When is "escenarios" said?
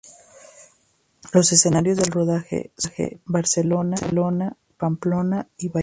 1.51-1.97